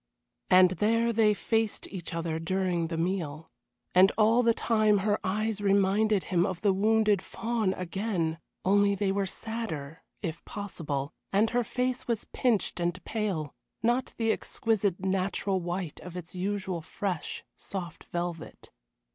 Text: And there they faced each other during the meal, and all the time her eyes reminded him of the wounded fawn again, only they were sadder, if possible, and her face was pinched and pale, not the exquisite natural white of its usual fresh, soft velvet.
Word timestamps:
And 0.49 0.71
there 0.71 1.13
they 1.13 1.35
faced 1.35 1.85
each 1.89 2.11
other 2.11 2.39
during 2.39 2.87
the 2.87 2.97
meal, 2.97 3.51
and 3.93 4.11
all 4.17 4.41
the 4.41 4.51
time 4.51 4.97
her 5.05 5.19
eyes 5.23 5.61
reminded 5.61 6.23
him 6.23 6.43
of 6.43 6.61
the 6.61 6.73
wounded 6.73 7.21
fawn 7.21 7.75
again, 7.75 8.39
only 8.65 8.95
they 8.95 9.11
were 9.11 9.27
sadder, 9.27 10.01
if 10.23 10.43
possible, 10.43 11.13
and 11.31 11.51
her 11.51 11.63
face 11.63 12.07
was 12.07 12.25
pinched 12.33 12.79
and 12.79 13.05
pale, 13.05 13.53
not 13.83 14.15
the 14.17 14.31
exquisite 14.31 14.99
natural 15.05 15.61
white 15.61 15.99
of 15.99 16.17
its 16.17 16.33
usual 16.33 16.81
fresh, 16.81 17.43
soft 17.55 18.05
velvet. 18.05 18.71